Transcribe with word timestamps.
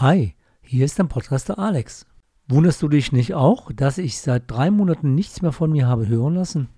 Hi, 0.00 0.34
hier 0.62 0.86
ist 0.86 0.98
dein 0.98 1.10
Podcaster 1.10 1.58
Alex. 1.58 2.06
Wunderst 2.48 2.80
du 2.80 2.88
dich 2.88 3.12
nicht 3.12 3.34
auch, 3.34 3.70
dass 3.70 3.98
ich 3.98 4.18
seit 4.18 4.50
drei 4.50 4.70
Monaten 4.70 5.14
nichts 5.14 5.42
mehr 5.42 5.52
von 5.52 5.70
mir 5.70 5.88
habe 5.88 6.08
hören 6.08 6.36
lassen? 6.36 6.70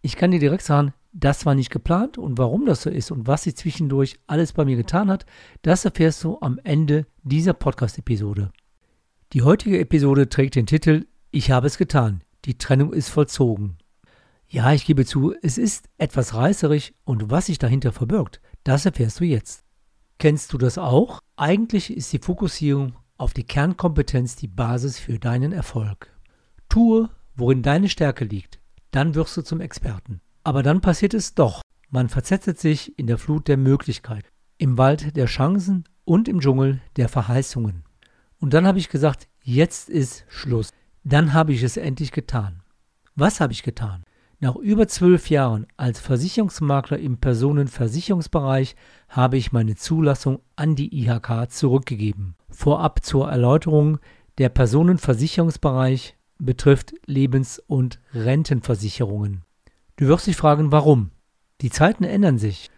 Ich 0.00 0.14
kann 0.14 0.30
dir 0.30 0.38
direkt 0.38 0.62
sagen, 0.62 0.94
das 1.12 1.44
war 1.44 1.56
nicht 1.56 1.70
geplant 1.70 2.18
und 2.18 2.38
warum 2.38 2.66
das 2.66 2.82
so 2.82 2.90
ist 2.90 3.10
und 3.10 3.26
was 3.26 3.42
sich 3.42 3.56
zwischendurch 3.56 4.20
alles 4.28 4.52
bei 4.52 4.64
mir 4.64 4.76
getan 4.76 5.10
hat, 5.10 5.26
das 5.62 5.84
erfährst 5.84 6.22
du 6.22 6.38
am 6.40 6.60
Ende 6.62 7.06
dieser 7.24 7.52
Podcast-Episode. 7.52 8.52
Die 9.32 9.42
heutige 9.42 9.80
Episode 9.80 10.28
trägt 10.28 10.54
den 10.54 10.66
Titel 10.66 11.06
Ich 11.32 11.50
habe 11.50 11.66
es 11.66 11.78
getan. 11.78 12.22
Die 12.44 12.58
Trennung 12.58 12.92
ist 12.92 13.08
vollzogen. 13.08 13.78
Ja, 14.46 14.72
ich 14.72 14.84
gebe 14.84 15.04
zu, 15.04 15.34
es 15.42 15.58
ist 15.58 15.88
etwas 15.98 16.32
reißerig 16.32 16.94
und 17.02 17.28
was 17.28 17.46
sich 17.46 17.58
dahinter 17.58 17.90
verbirgt, 17.90 18.40
das 18.62 18.86
erfährst 18.86 19.18
du 19.18 19.24
jetzt. 19.24 19.64
Kennst 20.18 20.52
du 20.52 20.58
das 20.58 20.78
auch? 20.78 21.20
Eigentlich 21.36 21.96
ist 21.96 22.12
die 22.12 22.18
Fokussierung 22.18 22.96
auf 23.18 23.34
die 23.34 23.44
Kernkompetenz 23.44 24.34
die 24.34 24.48
Basis 24.48 24.98
für 24.98 25.20
deinen 25.20 25.52
Erfolg. 25.52 26.12
Tue, 26.68 27.08
worin 27.36 27.62
deine 27.62 27.88
Stärke 27.88 28.24
liegt, 28.24 28.58
dann 28.90 29.14
wirst 29.14 29.36
du 29.36 29.42
zum 29.42 29.60
Experten. 29.60 30.20
Aber 30.42 30.64
dann 30.64 30.80
passiert 30.80 31.14
es 31.14 31.34
doch. 31.34 31.62
Man 31.90 32.08
verzettelt 32.08 32.58
sich 32.58 32.98
in 32.98 33.06
der 33.06 33.16
Flut 33.16 33.46
der 33.46 33.56
Möglichkeit, 33.56 34.24
im 34.56 34.76
Wald 34.76 35.16
der 35.16 35.26
Chancen 35.26 35.84
und 36.04 36.26
im 36.26 36.40
Dschungel 36.40 36.80
der 36.96 37.08
Verheißungen. 37.08 37.84
Und 38.40 38.54
dann 38.54 38.66
habe 38.66 38.80
ich 38.80 38.88
gesagt, 38.88 39.28
jetzt 39.44 39.88
ist 39.88 40.24
Schluss. 40.28 40.70
Dann 41.04 41.32
habe 41.32 41.52
ich 41.52 41.62
es 41.62 41.76
endlich 41.76 42.10
getan. 42.10 42.62
Was 43.14 43.40
habe 43.40 43.52
ich 43.52 43.62
getan? 43.62 44.02
Nach 44.40 44.54
über 44.54 44.86
zwölf 44.86 45.30
Jahren 45.30 45.66
als 45.76 45.98
Versicherungsmakler 45.98 46.98
im 47.00 47.18
Personenversicherungsbereich 47.18 48.76
habe 49.08 49.36
ich 49.36 49.50
meine 49.50 49.74
Zulassung 49.74 50.38
an 50.54 50.76
die 50.76 50.96
IHK 50.96 51.50
zurückgegeben. 51.50 52.36
Vorab 52.48 53.04
zur 53.04 53.28
Erläuterung, 53.28 53.98
der 54.38 54.48
Personenversicherungsbereich 54.48 56.16
betrifft 56.38 56.94
Lebens- 57.04 57.58
und 57.66 57.98
Rentenversicherungen. 58.14 59.42
Du 59.96 60.06
wirst 60.06 60.28
dich 60.28 60.36
fragen, 60.36 60.70
warum? 60.70 61.10
Die 61.60 61.70
Zeiten 61.70 62.04
ändern 62.04 62.38
sich. 62.38 62.70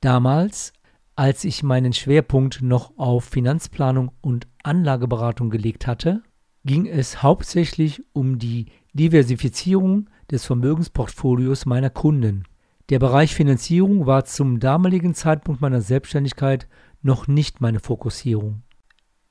Damals, 0.00 0.72
als 1.14 1.44
ich 1.44 1.62
meinen 1.62 1.92
Schwerpunkt 1.92 2.62
noch 2.62 2.98
auf 2.98 3.26
Finanzplanung 3.26 4.10
und 4.22 4.48
Anlageberatung 4.64 5.50
gelegt 5.50 5.86
hatte, 5.86 6.24
ging 6.64 6.86
es 6.86 7.22
hauptsächlich 7.22 8.02
um 8.12 8.40
die 8.40 8.66
Diversifizierung 8.92 10.10
des 10.30 10.44
Vermögensportfolios 10.44 11.66
meiner 11.66 11.90
Kunden. 11.90 12.44
Der 12.88 12.98
Bereich 12.98 13.34
Finanzierung 13.34 14.06
war 14.06 14.24
zum 14.24 14.60
damaligen 14.60 15.14
Zeitpunkt 15.14 15.60
meiner 15.60 15.80
Selbstständigkeit 15.80 16.68
noch 17.02 17.26
nicht 17.26 17.60
meine 17.60 17.80
Fokussierung. 17.80 18.62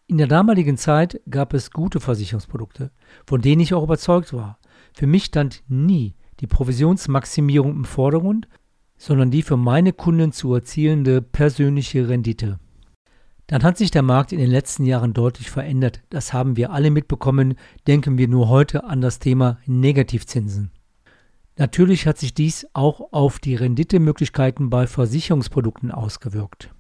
In 0.08 0.18
der 0.18 0.28
damaligen 0.28 0.78
Zeit 0.78 1.20
gab 1.30 1.54
es 1.54 1.72
gute 1.72 2.00
Versicherungsprodukte, 2.00 2.92
von 3.26 3.42
denen 3.42 3.62
ich 3.62 3.74
auch 3.74 3.84
überzeugt 3.84 4.34
war. 4.34 4.60
Für 4.94 5.08
mich 5.08 5.26
stand 5.26 5.64
nie 5.68 6.16
die 6.42 6.48
Provisionsmaximierung 6.48 7.72
im 7.72 7.86
Vordergrund, 7.86 8.48
sondern 8.98 9.32
die 9.32 9.42
für 9.42 9.58
meine 9.58 9.94
Kunden 9.94 10.32
zu 10.32 10.54
erzielende 10.54 11.22
persönliche 11.22 12.08
Rendite. 12.08 12.60
Dann 13.48 13.64
hat 13.64 13.78
sich 13.78 13.92
der 13.92 14.02
Markt 14.02 14.32
in 14.32 14.40
den 14.40 14.50
letzten 14.50 14.86
Jahren 14.86 15.14
deutlich 15.14 15.52
verändert. 15.52 16.02
Das 16.10 16.34
haben 16.34 16.58
wir 16.58 16.72
alle 16.72 16.90
mitbekommen. 16.90 17.56
Denken 17.88 18.18
wir 18.18 18.28
nur 18.28 18.50
heute 18.50 18.86
an 18.86 19.02
das 19.02 19.20
Thema 19.20 19.60
Negativzinsen. 19.66 20.72
Natürlich 21.58 22.06
hat 22.06 22.18
sich 22.18 22.34
dies 22.34 22.68
auch 22.74 23.14
auf 23.14 23.40
die 23.40 23.56
Renditemöglichkeiten 23.56 24.70
bei 24.70 24.88
Versicherungsprodukten 24.88 25.92
ausgewirkt. 25.92 26.74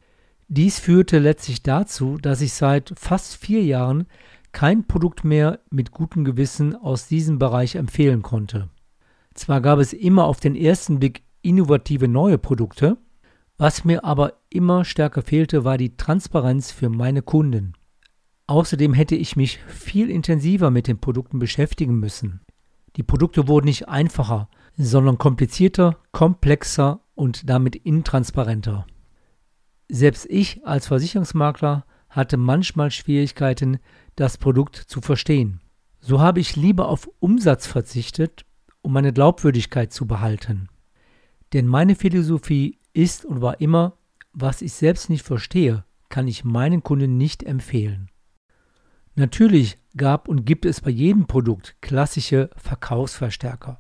Dies 0.47 0.80
führte 0.80 1.19
letztlich 1.19 1.63
dazu, 1.63 2.18
dass 2.18 2.41
ich 2.41 2.53
seit 2.53 2.94
fast 2.97 3.36
vier 3.36 3.63
Jahren 3.63 4.06
kein 4.52 4.86
Produkt 4.86 5.24
mehr 5.24 5.59
mit 5.69 5.91
gutem 5.91 6.24
Gewissen 6.24 6.75
aus 6.75 7.08
diesem 7.08 7.40
Bereich 7.40 7.75
empfehlen 7.75 8.22
konnte. 8.22 8.69
Zwar 9.34 9.62
gab 9.62 9.80
es 9.80 9.91
immer 9.91 10.25
auf 10.25 10.40
den 10.40 10.56
ersten 10.56 11.00
Blick 11.00 11.24
innovative 11.42 12.07
neue 12.07 12.38
Produkte, 12.38 12.97
was 13.57 13.86
mir 13.86 14.03
aber 14.03 14.34
immer 14.50 14.84
stärker 14.84 15.22
fehlte, 15.22 15.63
war 15.63 15.78
die 15.78 15.96
Transparenz 15.96 16.72
für 16.72 16.90
meine 16.90 17.22
Kunden. 17.22 17.74
Außerdem 18.47 18.94
hätte 18.94 19.16
ich 19.16 19.36
mich 19.36 19.59
viel 19.68 20.09
intensiver 20.09 20.72
mit 20.72 20.88
den 20.88 21.00
Produkten 21.00 21.40
beschäftigen 21.40 22.00
müssen. 22.00 22.42
Die 22.97 23.03
Produkte 23.03 23.47
wurden 23.47 23.66
nicht 23.66 23.90
einfacher, 23.90 24.50
sondern 24.78 25.18
komplizierter, 25.18 25.97
komplexer 26.12 27.02
und 27.16 27.50
damit 27.50 27.75
intransparenter. 27.75 28.86
Selbst 29.88 30.25
ich 30.30 30.66
als 30.66 30.88
Versicherungsmakler 30.88 31.86
hatte 32.09 32.38
manchmal 32.38 32.91
Schwierigkeiten, 32.91 33.80
das 34.16 34.38
Produkt 34.38 34.75
zu 34.75 35.02
verstehen. 35.02 35.62
So 36.00 36.22
habe 36.22 36.40
ich 36.40 36.56
lieber 36.56 36.90
auf 36.90 37.09
Umsatz 37.19 37.68
verzichtet, 37.68 38.46
um 38.81 38.94
meine 38.94 39.13
Glaubwürdigkeit 39.13 39.91
zu 39.91 40.06
behalten. 40.06 40.69
Denn 41.53 41.68
meine 41.68 41.96
Philosophie 41.96 42.80
ist 42.94 43.25
und 43.25 43.42
war 43.42 43.59
immer, 43.59 43.97
was 44.34 44.62
ich 44.62 44.74
selbst 44.74 45.09
nicht 45.09 45.25
verstehe, 45.25 45.84
kann 46.09 46.28
ich 46.28 46.44
meinen 46.44 46.84
Kunden 46.84 47.18
nicht 47.18 47.44
empfehlen. 47.44 48.09
Natürlich 49.16 49.78
gab 49.96 50.28
und 50.28 50.46
gibt 50.46 50.66
es 50.66 50.81
bei 50.81 50.92
jedem 50.92 51.25
Produkt 51.25 51.75
klassische 51.81 52.50
Verkaufsverstärker. 52.57 53.80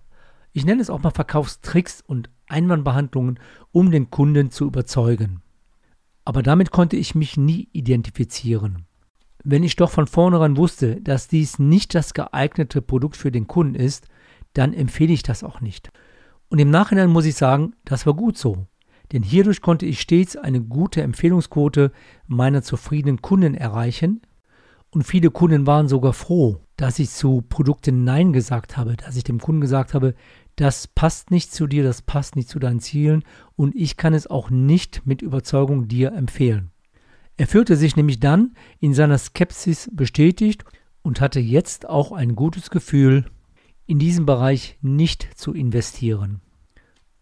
Ich 0.55 0.65
nenne 0.65 0.81
es 0.81 0.89
auch 0.89 1.03
mal 1.03 1.11
Verkaufstricks 1.11 2.01
und 2.05 2.29
Einwandbehandlungen, 2.47 3.39
um 3.71 3.91
den 3.91 4.09
Kunden 4.09 4.51
zu 4.51 4.65
überzeugen. 4.65 5.41
Aber 6.23 6.41
damit 6.41 6.71
konnte 6.71 6.95
ich 6.95 7.13
mich 7.13 7.37
nie 7.37 7.67
identifizieren. 7.73 8.85
Wenn 9.43 9.63
ich 9.63 9.75
doch 9.75 9.91
von 9.91 10.07
vornherein 10.07 10.57
wusste, 10.57 11.01
dass 11.01 11.27
dies 11.27 11.59
nicht 11.59 11.93
das 11.93 12.13
geeignete 12.13 12.81
Produkt 12.81 13.17
für 13.17 13.31
den 13.31 13.47
Kunden 13.47 13.75
ist, 13.75 14.07
dann 14.53 14.73
empfehle 14.73 15.13
ich 15.13 15.23
das 15.23 15.43
auch 15.43 15.61
nicht. 15.61 15.89
Und 16.49 16.59
im 16.59 16.71
Nachhinein 16.71 17.09
muss 17.09 17.25
ich 17.25 17.35
sagen, 17.35 17.75
das 17.83 18.05
war 18.05 18.13
gut 18.13 18.37
so 18.37 18.65
denn 19.11 19.23
hierdurch 19.23 19.61
konnte 19.61 19.85
ich 19.85 20.01
stets 20.01 20.35
eine 20.35 20.61
gute 20.61 21.01
Empfehlungsquote 21.01 21.91
meiner 22.27 22.63
zufriedenen 22.63 23.21
Kunden 23.21 23.53
erreichen 23.53 24.21
und 24.89 25.03
viele 25.03 25.29
Kunden 25.31 25.67
waren 25.67 25.87
sogar 25.87 26.13
froh, 26.13 26.61
dass 26.77 26.99
ich 26.99 27.09
zu 27.09 27.43
Produkten 27.47 28.03
Nein 28.03 28.33
gesagt 28.33 28.77
habe, 28.77 28.95
dass 28.95 29.15
ich 29.15 29.23
dem 29.23 29.39
Kunden 29.39 29.61
gesagt 29.61 29.93
habe, 29.93 30.15
das 30.55 30.87
passt 30.87 31.31
nicht 31.31 31.53
zu 31.53 31.67
dir, 31.67 31.83
das 31.83 32.01
passt 32.01 32.35
nicht 32.35 32.49
zu 32.49 32.59
deinen 32.59 32.79
Zielen 32.79 33.23
und 33.55 33.75
ich 33.75 33.97
kann 33.97 34.13
es 34.13 34.27
auch 34.27 34.49
nicht 34.49 35.05
mit 35.05 35.21
Überzeugung 35.21 35.87
dir 35.87 36.13
empfehlen. 36.13 36.71
Er 37.37 37.47
fühlte 37.47 37.75
sich 37.75 37.95
nämlich 37.95 38.19
dann 38.19 38.55
in 38.79 38.93
seiner 38.93 39.17
Skepsis 39.17 39.89
bestätigt 39.91 40.63
und 41.01 41.19
hatte 41.19 41.39
jetzt 41.39 41.89
auch 41.89 42.11
ein 42.11 42.35
gutes 42.35 42.69
Gefühl, 42.69 43.25
in 43.85 43.99
diesem 43.99 44.25
Bereich 44.25 44.77
nicht 44.81 45.37
zu 45.37 45.53
investieren. 45.53 46.41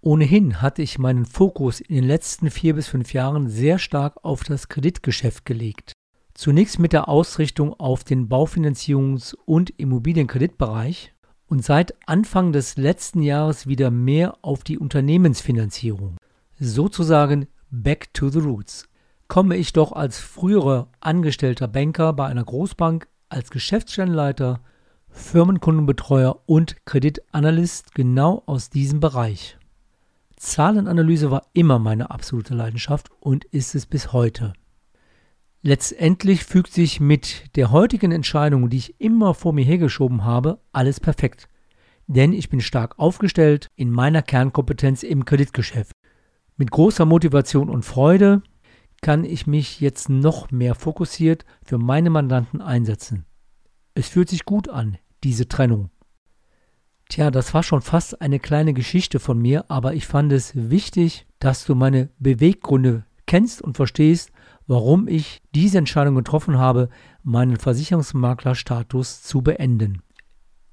Ohnehin 0.01 0.61
hatte 0.61 0.81
ich 0.81 0.99
meinen 0.99 1.25
Fokus 1.25 1.79
in 1.79 1.95
den 1.95 2.03
letzten 2.03 2.51
vier 2.51 2.75
bis 2.75 2.88
fünf 2.88 3.13
Jahren 3.13 3.47
sehr 3.47 3.79
stark 3.79 4.23
auf 4.23 4.43
das 4.43 4.67
Kreditgeschäft 4.67 5.45
gelegt. 5.45 5.93
Zunächst 6.33 6.77
mit 6.77 6.93
der 6.93 7.09
Ausrichtung 7.09 7.73
auf 7.73 8.03
den 8.03 8.27
Baufinanzierungs- 8.27 9.35
und 9.45 9.69
Immobilienkreditbereich 9.69 11.12
und 11.53 11.64
seit 11.64 11.94
Anfang 12.08 12.52
des 12.52 12.78
letzten 12.78 13.22
Jahres 13.22 13.68
wieder 13.68 13.91
mehr 13.91 14.40
auf 14.41 14.64
die 14.64 14.80
Unternehmensfinanzierung. 14.80 16.18
Sozusagen 16.59 17.46
Back 17.69 18.12
to 18.16 18.30
the 18.30 18.40
Roots. 18.40 18.90
Komme 19.28 19.55
ich 19.58 19.72
doch 19.72 19.91
als 19.91 20.17
früherer 20.17 20.88
angestellter 21.00 21.67
Banker 21.67 22.14
bei 22.14 22.26
einer 22.26 22.44
Großbank, 22.44 23.08
als 23.29 23.52
Geschäftsstellenleiter, 23.52 24.61
Firmenkundenbetreuer 25.09 26.40
und 26.47 26.84
Kreditanalyst 26.88 27.94
genau 27.94 28.41
aus 28.47 28.72
diesem 28.72 28.99
Bereich. 28.99 29.59
Zahlenanalyse 30.35 31.29
war 31.29 31.44
immer 31.53 31.78
meine 31.78 32.09
absolute 32.09 32.56
Leidenschaft 32.56 33.11
und 33.20 33.46
ist 33.46 33.76
es 33.76 33.85
bis 33.85 34.11
heute. 34.11 34.53
Letztendlich 35.65 36.43
fügt 36.43 36.73
sich 36.73 36.99
mit 36.99 37.55
der 37.55 37.71
heutigen 37.71 38.11
Entscheidung, 38.11 38.69
die 38.69 38.75
ich 38.75 38.99
immer 38.99 39.33
vor 39.33 39.53
mir 39.53 39.63
hergeschoben 39.63 40.25
habe, 40.25 40.59
alles 40.73 40.99
perfekt. 40.99 41.47
Denn 42.05 42.33
ich 42.33 42.49
bin 42.49 42.59
stark 42.59 42.99
aufgestellt 42.99 43.71
in 43.77 43.89
meiner 43.89 44.21
Kernkompetenz 44.21 45.03
im 45.03 45.23
Kreditgeschäft. 45.23 45.93
Mit 46.57 46.69
großer 46.69 47.05
Motivation 47.05 47.69
und 47.69 47.85
Freude 47.85 48.43
kann 49.01 49.23
ich 49.23 49.47
mich 49.47 49.79
jetzt 49.79 50.09
noch 50.09 50.51
mehr 50.51 50.75
fokussiert 50.75 51.45
für 51.63 51.77
meine 51.77 52.09
Mandanten 52.09 52.61
einsetzen. 52.61 53.25
Es 53.95 54.09
fühlt 54.09 54.27
sich 54.27 54.43
gut 54.43 54.67
an, 54.67 54.97
diese 55.23 55.47
Trennung. 55.47 55.91
Tja, 57.07 57.31
das 57.31 57.53
war 57.53 57.63
schon 57.63 57.81
fast 57.81 58.21
eine 58.21 58.39
kleine 58.41 58.73
Geschichte 58.73 59.17
von 59.17 59.39
mir, 59.39 59.71
aber 59.71 59.93
ich 59.93 60.07
fand 60.07 60.33
es 60.33 60.51
wichtig, 60.55 61.25
dass 61.39 61.63
du 61.63 61.73
meine 61.73 62.09
Beweggründe 62.19 63.05
kennst 63.25 63.61
und 63.61 63.75
verstehst, 63.75 64.31
warum 64.67 65.08
ich 65.08 65.41
diese 65.53 65.78
Entscheidung 65.78 66.16
getroffen 66.16 66.58
habe, 66.58 66.90
meinen 67.23 67.58
Versicherungsmaklerstatus 67.58 69.23
zu 69.23 69.41
beenden. 69.41 70.02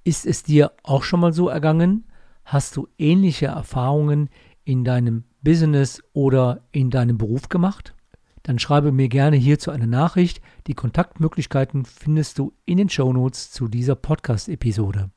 Ist 0.05 0.27
es 0.27 0.43
dir 0.43 0.73
auch 0.83 1.03
schon 1.03 1.21
mal 1.21 1.33
so 1.33 1.49
ergangen? 1.49 2.07
Hast 2.45 2.77
du 2.77 2.89
ähnliche 2.99 3.47
Erfahrungen 3.47 4.31
in 4.65 4.85
deinem 4.85 5.25
Business 5.43 6.03
oder 6.13 6.65
in 6.73 6.91
deinem 6.91 7.19
Beruf 7.19 7.49
gemacht? 7.49 7.95
dann 8.43 8.59
schreibe 8.59 8.93
mir 8.93 9.09
gerne 9.09 9.37
hierzu 9.37 9.71
eine 9.71 9.87
Nachricht. 9.87 10.41
Die 10.67 10.75
Kontaktmöglichkeiten 10.75 11.85
findest 11.85 12.39
du 12.39 12.53
in 12.65 12.79
den 12.79 12.89
Shownotes 12.89 13.51
zu 13.51 13.69
dieser 13.69 13.95
Podcast-Episode. 13.95 15.11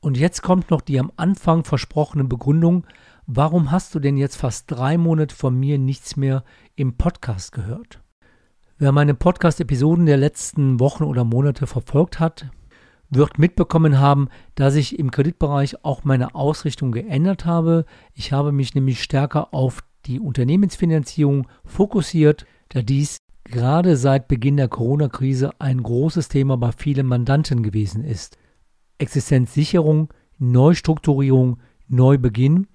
Und 0.00 0.16
jetzt 0.16 0.42
kommt 0.42 0.70
noch 0.70 0.80
die 0.80 0.98
am 0.98 1.12
Anfang 1.16 1.64
versprochene 1.64 2.24
Begründung, 2.24 2.86
warum 3.32 3.70
hast 3.70 3.94
du 3.94 4.00
denn 4.00 4.16
jetzt 4.16 4.36
fast 4.36 4.70
drei 4.70 4.98
Monate 4.98 5.34
von 5.34 5.54
mir 5.54 5.78
nichts 5.78 6.16
mehr 6.16 6.42
im 6.74 6.96
Podcast 6.96 7.52
gehört? 7.52 8.02
Wer 8.76 8.90
meine 8.90 9.14
Podcast-Episoden 9.14 10.06
der 10.06 10.16
letzten 10.16 10.80
Wochen 10.80 11.04
oder 11.04 11.22
Monate 11.22 11.68
verfolgt 11.68 12.18
hat, 12.18 12.46
wird 13.08 13.38
mitbekommen 13.38 14.00
haben, 14.00 14.28
dass 14.56 14.74
ich 14.74 14.98
im 14.98 15.12
Kreditbereich 15.12 15.84
auch 15.84 16.02
meine 16.02 16.34
Ausrichtung 16.34 16.90
geändert 16.90 17.44
habe. 17.44 17.84
Ich 18.14 18.32
habe 18.32 18.50
mich 18.50 18.74
nämlich 18.74 19.00
stärker 19.00 19.54
auf 19.54 19.84
die 20.06 20.18
Unternehmensfinanzierung 20.18 21.46
fokussiert, 21.64 22.46
da 22.70 22.82
dies 22.82 23.18
gerade 23.44 23.96
seit 23.96 24.26
Beginn 24.26 24.56
der 24.56 24.68
Corona-Krise 24.68 25.52
ein 25.60 25.82
großes 25.82 26.28
Thema 26.28 26.56
bei 26.56 26.72
vielen 26.72 27.06
Mandanten 27.06 27.62
gewesen 27.62 28.02
ist. 28.02 28.38
Existenzsicherung, 28.98 30.08
Neustrukturierung, 30.38 31.58
Neubeginn, 31.86 32.66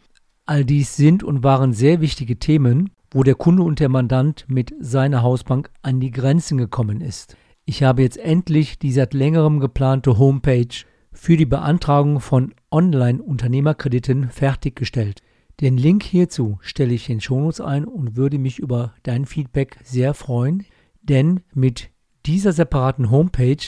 all 0.46 0.66
dies 0.66 0.96
sind 0.96 1.24
und 1.24 1.44
waren 1.44 1.74
sehr 1.74 2.02
wichtige 2.02 2.38
Themen, 2.38 2.92
wo 3.12 3.24
der 3.24 3.36
Kunde 3.36 3.64
und 3.64 3.80
der 3.80 3.90
Mandant 3.90 4.46
mit 4.48 4.74
seiner 4.80 5.24
Hausbank 5.24 5.70
an 5.82 6.00
die 6.00 6.12
Grenzen 6.12 6.58
gekommen 6.58 7.02
ist. 7.02 7.36
Ich 7.66 7.82
habe 7.84 8.02
jetzt 8.02 8.18
endlich 8.18 8.78
die 8.78 8.92
seit 8.92 9.14
längerem 9.14 9.60
geplante 9.60 10.18
Homepage 10.18 10.84
für 11.12 11.38
die 11.38 11.46
Beantragung 11.46 12.20
von 12.20 12.54
Online-Unternehmerkrediten 12.72 14.30
fertiggestellt. 14.30 15.22
Den 15.62 15.78
Link 15.78 16.04
hierzu 16.04 16.58
stelle 16.62 16.94
ich 16.94 17.10
in 17.10 17.22
Shownotes 17.22 17.62
ein 17.62 17.86
und 17.86 18.18
würde 18.18 18.38
mich 18.38 18.60
über 18.60 18.94
dein 19.04 19.26
Feedback 19.26 19.78
sehr 19.84 20.14
freuen, 20.14 20.66
denn 21.02 21.40
mit 21.54 21.90
dieser 22.26 22.52
separaten 22.52 23.10
Homepage 23.10 23.64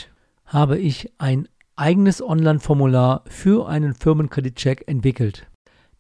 habe 0.46 0.78
ich 0.78 1.14
ein 1.18 1.48
eigenes 1.76 2.22
Online-Formular 2.22 3.24
für 3.28 3.68
einen 3.68 3.94
Firmenkreditcheck 3.94 4.84
entwickelt. 4.88 5.48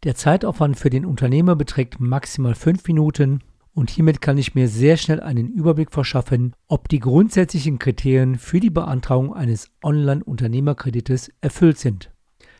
Der 0.07 0.15
Zeitaufwand 0.15 0.79
für 0.79 0.89
den 0.89 1.05
Unternehmer 1.05 1.57
beträgt 1.57 1.99
maximal 1.99 2.55
5 2.55 2.87
Minuten 2.87 3.41
und 3.73 3.89
hiermit 3.89 4.21
kann 4.21 4.37
ich 4.37 4.55
mir 4.55 4.69
sehr 4.69 4.95
schnell 4.95 5.19
einen 5.19 5.49
Überblick 5.49 5.91
verschaffen, 5.91 6.53
ob 6.69 6.87
die 6.87 6.99
grundsätzlichen 6.99 7.77
Kriterien 7.77 8.37
für 8.37 8.61
die 8.61 8.69
Beantragung 8.69 9.33
eines 9.33 9.69
Online-Unternehmerkredites 9.83 11.33
erfüllt 11.41 11.77
sind. 11.77 12.09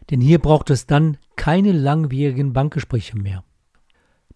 Denn 0.09 0.19
hier 0.19 0.39
braucht 0.39 0.69
es 0.71 0.87
dann 0.87 1.15
keine 1.37 1.71
langwierigen 1.71 2.51
Bankgespräche 2.51 3.17
mehr. 3.17 3.45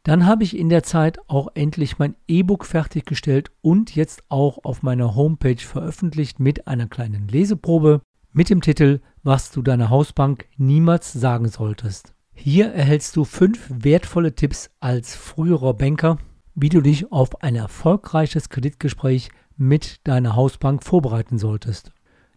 Dann 0.04 0.26
habe 0.26 0.46
ich 0.46 0.58
in 0.58 0.70
der 0.70 0.84
Zeit 0.84 1.20
auch 1.28 1.50
endlich 1.54 2.00
mein 2.00 2.16
E-Book 2.30 2.66
fertiggestellt 2.66 3.52
und 3.60 3.94
jetzt 3.94 4.24
auch 4.30 4.64
auf 4.64 4.84
meiner 4.84 5.16
Homepage 5.16 5.60
veröffentlicht 5.60 6.40
mit 6.40 6.66
einer 6.66 6.88
kleinen 6.88 7.28
Leseprobe 7.28 8.00
mit 8.32 8.50
dem 8.50 8.62
Titel 8.62 9.02
Was 9.22 9.52
du 9.52 9.62
deiner 9.62 9.90
Hausbank 9.90 10.46
niemals 10.56 11.12
sagen 11.12 11.50
solltest. 11.50 12.14
Hier 12.44 12.74
erhältst 12.74 13.16
du 13.16 13.24
fünf 13.24 13.70
wertvolle 13.70 14.34
Tipps 14.34 14.72
als 14.80 15.16
früherer 15.16 15.76
Banker 15.76 16.18
wie 16.56 16.70
du 16.70 16.82
dich 16.82 17.12
auf 17.12 17.44
ein 17.44 17.56
erfolgreiches 17.56 18.50
Kreditgespräch 18.50 19.30
mit 19.58 20.00
deiner 20.08 20.36
Hausbank 20.36 20.84
vorbereiten 20.84 21.38
solltest. 21.38 21.92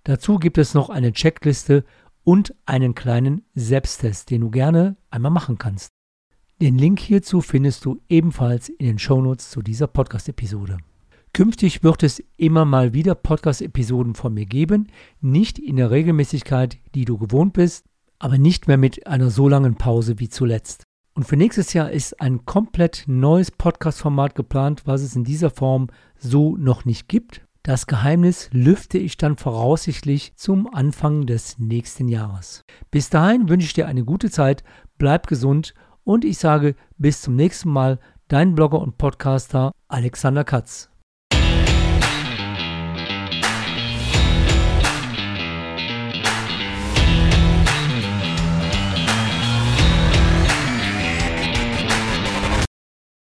Dazu 0.05 0.39
gibt 0.39 0.59
es 0.59 0.75
noch 0.75 0.91
eine 0.91 1.13
Checkliste 1.13 1.85
und 2.23 2.55
einen 2.67 2.95
kleinen 2.95 3.47
Selbsttest, 3.55 4.31
den 4.31 4.43
du 4.43 4.51
gerne 4.51 4.97
einmal 5.11 5.31
machen 5.31 5.59
kannst. 5.59 5.89
Den 6.61 6.77
Link 6.79 7.01
hierzu 7.01 7.41
findest 7.41 7.85
du 7.87 8.01
ebenfalls 8.09 8.69
in 8.69 8.87
den 8.87 8.99
Shownotes 8.99 9.51
zu 9.51 9.63
dieser 9.63 9.87
Podcast-Episode. 9.87 10.79
Künftig 11.33 11.83
wird 11.83 12.03
es 12.03 12.23
immer 12.37 12.65
mal 12.65 12.93
wieder 12.93 13.15
Podcast-Episoden 13.15 14.15
von 14.15 14.35
mir 14.35 14.47
geben, 14.47 14.89
nicht 15.23 15.59
in 15.59 15.77
der 15.77 15.91
Regelmäßigkeit, 15.91 16.77
die 16.95 17.05
du 17.07 17.19
gewohnt 17.19 17.55
bist, 17.55 17.87
aber 18.25 18.39
nicht 18.39 18.69
mehr 18.69 18.79
mit 18.79 19.07
einer 19.07 19.29
so 19.29 19.51
langen 19.51 19.75
Pause 19.75 20.19
wie 20.19 20.31
zuletzt. 20.31 20.85
Und 21.13 21.25
für 21.25 21.37
nächstes 21.37 21.75
Jahr 21.75 21.91
ist 21.91 22.23
ein 22.23 22.47
komplett 22.47 23.05
neues 23.07 23.51
Podcast-Format 23.51 24.35
geplant, 24.35 24.81
was 24.87 25.03
es 25.03 25.15
in 25.15 25.25
dieser 25.25 25.51
Form 25.51 25.89
so 26.17 26.57
noch 26.57 26.87
nicht 26.87 27.07
gibt. 27.07 27.43
Das 27.63 27.87
Geheimnis 27.87 28.49
lüfte 28.51 28.97
ich 28.97 29.19
dann 29.19 29.37
voraussichtlich 29.37 30.33
zum 30.37 30.73
Anfang 30.73 31.27
des 31.27 31.59
nächsten 31.59 32.09
Jahres. 32.09 32.63
Bis 32.91 33.11
dahin 33.11 33.51
wünsche 33.51 33.67
ich 33.67 33.75
dir 33.75 33.87
eine 33.87 34.07
gute 34.07 34.31
Zeit, 34.31 34.65
bleib 34.97 35.27
gesund 35.27 35.75
und 36.03 36.25
ich 36.25 36.39
sage 36.39 36.77
bis 36.97 37.21
zum 37.21 37.37
nächsten 37.37 37.69
Mal, 37.69 38.01
dein 38.29 38.55
Blogger 38.55 38.81
und 38.81 38.97
Podcaster 38.97 39.73
Alexander 39.89 40.45
Katz. 40.45 40.94